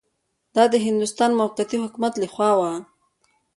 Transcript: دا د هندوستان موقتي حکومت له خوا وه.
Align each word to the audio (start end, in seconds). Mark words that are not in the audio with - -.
دا 0.55 0.63
د 0.73 0.75
هندوستان 0.87 1.31
موقتي 1.39 1.77
حکومت 1.83 2.13
له 2.17 2.27
خوا 2.33 2.51
وه. 2.59 2.71